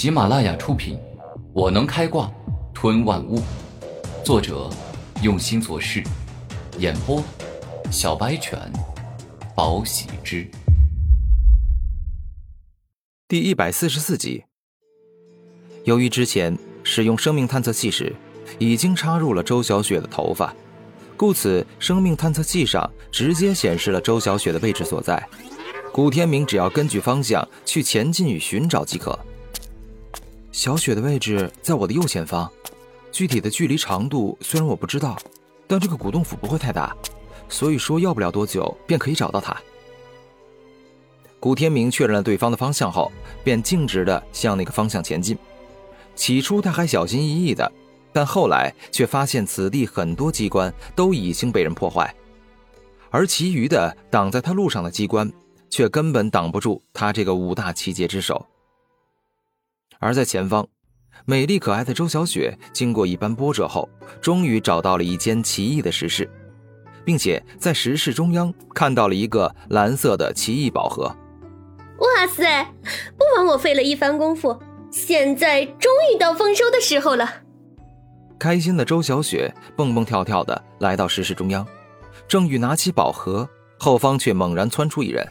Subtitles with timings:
[0.00, 0.96] 喜马拉雅出品，
[1.52, 2.32] 《我能开挂
[2.72, 3.38] 吞万物》，
[4.24, 4.70] 作者
[5.22, 6.02] 用心做事，
[6.78, 7.22] 演播
[7.92, 8.58] 小白犬，
[9.54, 10.50] 宝喜之。
[13.28, 14.42] 第一百四十四集。
[15.84, 18.10] 由于之前使用生命探测器时，
[18.58, 20.56] 已经插入了周小雪的头发，
[21.14, 25.22] 故此生命探测器上直接显示了周小雪的位置所在。
[25.92, 29.18] 古天明只要根据方向去前进与寻找即可。
[30.52, 32.50] 小雪的位置在我的右前方，
[33.12, 35.16] 具体的距离长度虽然我不知道，
[35.66, 36.94] 但这个古洞府不会太大，
[37.48, 39.56] 所以说要不了多久便可以找到她。
[41.38, 43.10] 古天明确认了对方的方向后，
[43.44, 45.38] 便径直的向那个方向前进。
[46.14, 47.70] 起初他还小心翼翼的，
[48.12, 52.14] 但后来却发现此地很多机关都已经被人破坏，
[53.10, 55.30] 而其余的挡在他路上的机关。
[55.72, 58.44] 却根本挡不住他这个五大奇杰之首。
[60.00, 60.66] 而在前方，
[61.26, 63.88] 美丽可爱的周小雪经过一番波折后，
[64.20, 66.28] 终于找到了一间奇异的石室，
[67.04, 71.04] 并且在石室中央看到了一个蓝色的奇异宝盒。
[71.98, 72.64] 哇塞！
[73.18, 74.58] 不枉我费了一番功夫，
[74.90, 77.28] 现在终于到丰收的时候了。
[78.38, 81.66] 开心的周小雪蹦蹦跳跳的来到石室中央，
[82.26, 83.46] 正欲拿起宝盒，
[83.78, 85.28] 后方却猛然窜出一人。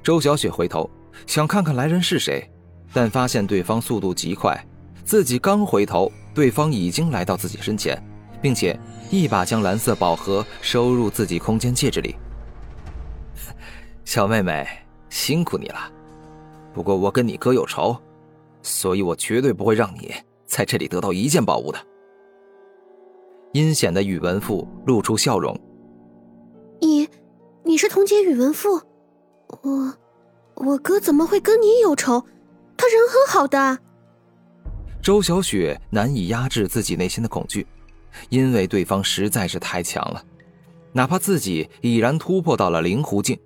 [0.00, 0.88] 周小雪回头
[1.26, 2.48] 想看看来人是谁，
[2.92, 4.58] 但发现对方速度极快，
[5.04, 8.02] 自己刚回头，对方已经来到自己身前，
[8.40, 8.78] 并且
[9.10, 12.16] 一把将蓝色宝盒收入自己空间戒指里。
[14.04, 14.66] 小妹妹，
[15.10, 15.92] 辛苦你了。
[16.72, 17.96] 不过我跟你哥有仇，
[18.62, 20.14] 所以我绝对不会让你
[20.46, 21.78] 在这里得到一件宝物的。
[23.52, 25.58] 阴险的宇文富露出笑容
[26.80, 27.08] ：“你，
[27.64, 28.80] 你是同街宇文富？”
[29.62, 29.94] 我，
[30.54, 32.22] 我哥怎么会跟你有仇？
[32.78, 33.78] 他人很好的。
[35.02, 37.66] 周小雪难以压制自己内心的恐惧，
[38.30, 40.24] 因为对方实在是太强了。
[40.92, 43.38] 哪怕自己已然突破到了灵狐境，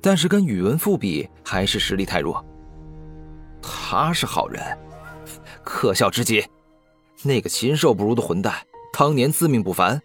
[0.00, 2.44] 但是跟宇文复比，还是实力太弱。
[3.60, 4.62] 他是好人，
[5.62, 6.44] 可笑之极。
[7.22, 8.54] 那个禽兽不如的混蛋，
[8.92, 10.00] 当年自命不凡，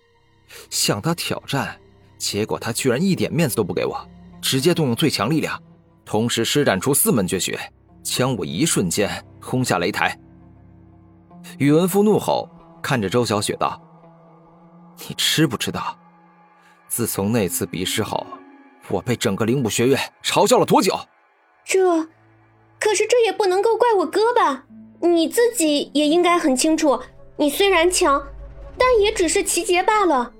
[0.69, 1.79] 向他挑战，
[2.17, 4.09] 结果他居然一点面子都不给我。
[4.41, 5.61] 直接动用最强力量，
[6.03, 7.59] 同时施展出四门绝学，
[8.03, 9.09] 将我一瞬间
[9.41, 10.17] 轰下擂台。
[11.57, 12.49] 宇文夫怒吼，
[12.81, 13.81] 看着周小雪道
[15.07, 15.97] ：“你知不知道，
[16.87, 18.25] 自从那次比试后，
[18.89, 20.93] 我被整个灵武学院嘲笑了多久？”
[21.65, 22.03] 这，
[22.79, 24.65] 可是这也不能够怪我哥吧？
[24.99, 26.99] 你自己也应该很清楚，
[27.37, 28.21] 你虽然强，
[28.77, 30.31] 但也只是奇杰罢了。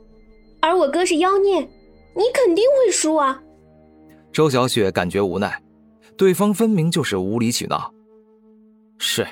[0.59, 3.41] 而我哥是妖孽，你肯定会输啊！
[4.31, 5.59] 周小雪感觉无奈，
[6.17, 7.93] 对方分明就是无理取闹。
[8.97, 9.27] 是，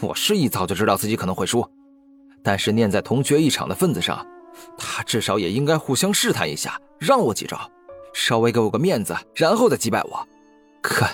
[0.00, 1.68] 我是一早就知道自己可能会输，
[2.42, 4.26] 但是念在同学一场的份子上，
[4.78, 7.70] 他至少也应该互相试探一下，让我几招，
[8.14, 10.26] 稍微给我个面子，然后再击败我。
[10.80, 11.06] 可，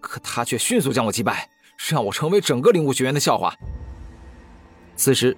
[0.00, 1.48] 可他却迅速将我击败，
[1.90, 3.54] 让我成为整个灵武学院的笑话。
[4.96, 5.36] 此时，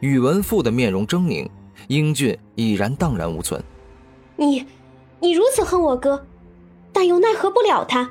[0.00, 1.48] 宇文复的面容狰狞，
[1.86, 3.62] 英俊已然荡然无存。
[4.36, 4.66] 你，
[5.20, 6.26] 你如此恨我哥？
[6.92, 8.10] 但又奈何不了他，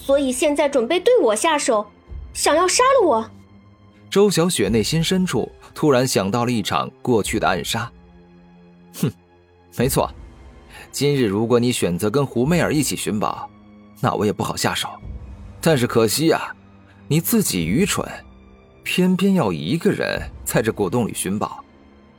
[0.00, 1.86] 所以现在准备对我下手，
[2.32, 3.30] 想要杀了我。
[4.08, 7.92] 周小雪内心深处突然想到了一场过去的暗杀。
[8.94, 9.12] 哼，
[9.76, 10.10] 没错，
[10.90, 13.50] 今日如果你选择跟胡媚儿一起寻宝，
[14.00, 14.88] 那我也不好下手。
[15.60, 16.56] 但是可惜呀，
[17.06, 18.08] 你自己愚蠢，
[18.82, 21.62] 偏偏要一个人在这古洞里寻宝，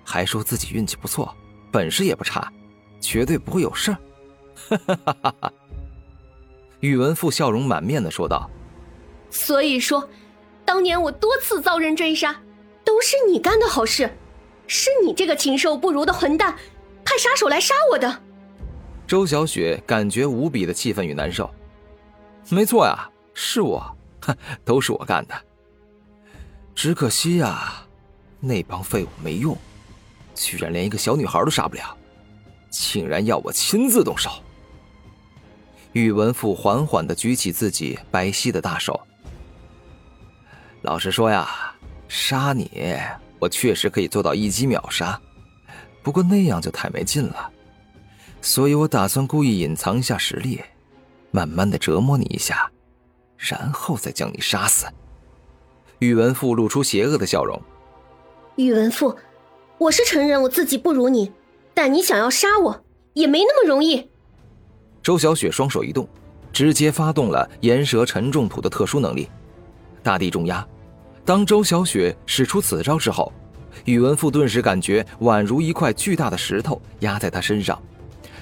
[0.04, 1.36] 还说自己运气不错，
[1.72, 2.54] 本事也不差，
[3.02, 3.98] 绝对不会有事儿。
[4.70, 5.54] 哈哈哈哈哈。
[6.82, 8.50] 宇文复笑容满面的说道
[9.30, 10.08] ：“所以说，
[10.64, 12.40] 当年我多次遭人追杀，
[12.84, 14.10] 都是你干的好事，
[14.68, 16.56] 是你这个禽兽不如的混蛋，
[17.04, 18.22] 派杀手来杀我的。”
[19.06, 21.50] 周小雪感觉无比的气愤与难受。
[22.50, 23.84] 没错呀，是我，
[24.22, 25.36] 哼，都是我干的。
[26.76, 27.74] 只可惜呀，
[28.40, 29.58] 那帮废物没用，
[30.34, 31.98] 居然连一个小女孩都杀不了，
[32.70, 34.30] 竟然要我亲自动手。
[35.94, 39.00] 宇文富缓缓的举起自己白皙的大手。
[40.84, 41.48] 老实说呀，
[42.08, 42.98] 杀你，
[43.40, 45.20] 我确实可以做到一击秒杀，
[46.02, 47.52] 不过那样就太没劲了，
[48.42, 50.62] 所以我打算故意隐藏一下实力，
[51.32, 52.72] 慢慢的折磨你一下，
[53.38, 54.86] 然后再将你杀死。
[56.00, 57.62] 宇文富露出邪恶的笑容。
[58.56, 59.18] 宇文富，
[59.78, 61.32] 我是承认我自己不如你，
[61.74, 64.10] 但你想要杀我，也没那么容易。
[65.10, 66.08] 周小雪双手一动，
[66.54, 69.28] 直接发动了岩蛇沉重土的特殊能力。
[70.04, 70.64] 大地重压。
[71.26, 73.34] 当周小雪使出此招之后，
[73.86, 77.82] 宇文富顿时感觉宛如一块巨大的石头压在他身上，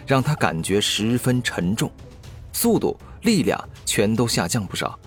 [0.05, 1.89] 让他感觉十分沉重，
[2.51, 4.99] 速度、力量全都下降不少。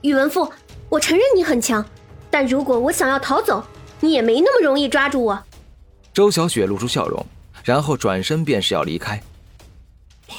[0.00, 0.50] 宇文富，
[0.88, 1.86] 我承认你很强，
[2.28, 3.64] 但如果我想要逃走，
[4.00, 5.40] 你也没那么容易抓住我。
[6.12, 7.24] 周小雪露出笑容，
[7.62, 9.22] 然后转身便是要离开。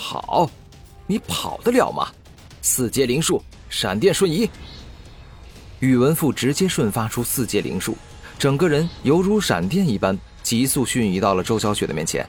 [0.09, 0.49] 跑，
[1.05, 2.07] 你跑得了吗？
[2.61, 4.49] 四阶灵术，闪电瞬移。
[5.81, 7.97] 宇文富直接瞬发出四阶灵术，
[8.39, 12.25] 整个人犹如闪电一般，急速瞬移到了周小雪的面前。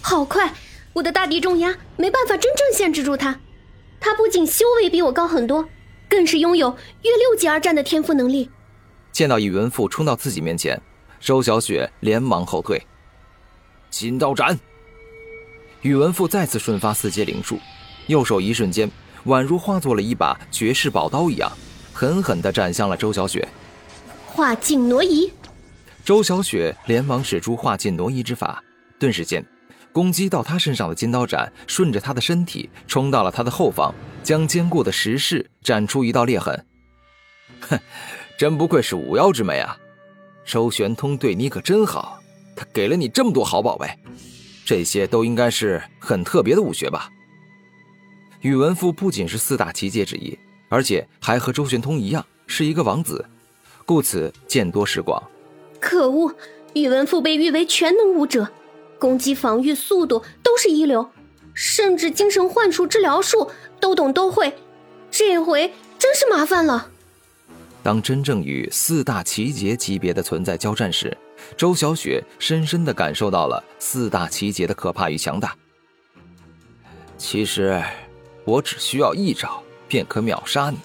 [0.00, 0.54] 好快，
[0.92, 3.36] 我的大敌重压没办法真正限制住他。
[3.98, 5.68] 他不仅修为比我高很多，
[6.08, 6.70] 更是拥有
[7.02, 8.48] 越六级而战的天赋能力。
[9.10, 10.80] 见到宇文富冲到自己面前，
[11.18, 12.80] 周小雪连忙后退。
[13.90, 14.56] 金刀斩。
[15.86, 17.60] 宇文富再次瞬发四阶灵术，
[18.08, 18.90] 右手一瞬间，
[19.26, 21.50] 宛如化作了一把绝世宝刀一样。
[21.92, 23.46] 狠狠地斩向了周小雪，
[24.26, 25.30] 化境挪移。
[26.04, 28.60] 周小雪连忙使出化境挪移之法，
[28.98, 29.46] 顿时间，
[29.92, 33.94] 攻击到她身上的金刀斩顺着她的身体冲到了她的后方，
[34.24, 36.66] 将坚固的石室斩出一道裂痕。
[37.60, 37.78] 哼，
[38.36, 39.78] 真不愧是五妖之美啊！
[40.44, 42.20] 周玄通对你可真好，
[42.56, 43.88] 他给了你这么多好宝贝，
[44.66, 47.08] 这些都应该是很特别的武学吧？
[48.40, 50.38] 宇文富不仅是四大奇杰之一。
[50.68, 53.24] 而且还和周玄通一样是一个王子，
[53.84, 55.22] 故此见多识广。
[55.78, 56.34] 可恶，
[56.74, 58.50] 宇文富被誉为全能武者，
[58.98, 61.08] 攻击、防御、速度都是一流，
[61.54, 63.48] 甚至精神幻术、治疗术
[63.78, 64.52] 都懂都会。
[65.08, 66.90] 这回真是麻烦了。
[67.84, 71.16] 当真正与四大奇杰级别的存在交战时，
[71.56, 75.56] 周小雪深深的感受到了四大奇杰的可怕与强大。
[77.16, 77.82] 其实，
[78.44, 79.62] 我只需要一招。
[79.88, 80.78] 便可秒杀你。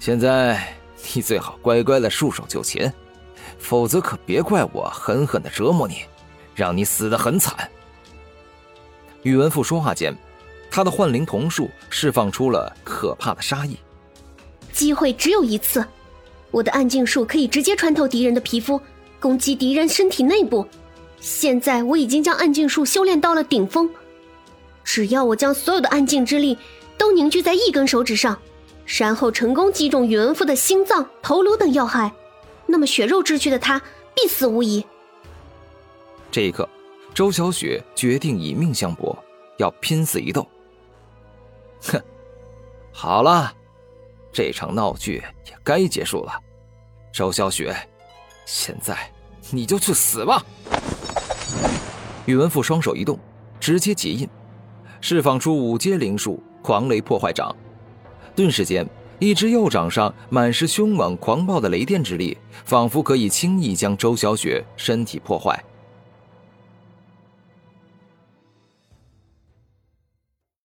[0.00, 0.74] 现在
[1.14, 2.92] 你最好乖乖的束手就擒，
[3.56, 6.02] 否则可别怪我狠狠的折磨你，
[6.56, 7.70] 让你死得很惨。
[9.22, 10.12] 宇文富说话间，
[10.68, 13.78] 他的幻灵瞳术释放出了可怕的杀意。
[14.72, 15.86] 机会只有一次，
[16.50, 18.80] 我的暗劲术可以直接穿透敌人的皮肤，
[19.24, 20.66] 攻击敌人身体内部。
[21.18, 23.88] 现在我已经将暗劲术修炼到了顶峰，
[24.84, 26.58] 只要我将所有的暗劲之力。
[26.98, 28.38] 都凝聚在一根手指上，
[28.86, 32.12] 然后成功击中宇文富的心脏、头颅等要害，
[32.66, 33.82] 那么血肉之躯的他
[34.14, 34.84] 必死无疑。
[36.30, 36.68] 这一刻，
[37.12, 39.16] 周小雪决定以命相搏，
[39.58, 40.46] 要拼死一斗。
[41.82, 42.00] 哼，
[42.92, 43.52] 好了，
[44.32, 46.38] 这场闹剧也该结束了。
[47.12, 47.74] 周小雪，
[48.46, 48.96] 现在
[49.50, 50.44] 你就去死吧！
[52.26, 53.18] 宇文富双手一动，
[53.60, 54.28] 直接结印，
[55.00, 56.42] 释放出五阶灵术。
[56.62, 57.54] 狂雷破坏掌，
[58.34, 58.88] 顿时间，
[59.18, 65.62] 一只右掌上满是凶猛狂暴的雷电之力，仿佛可以轻易将周小雪身体破坏。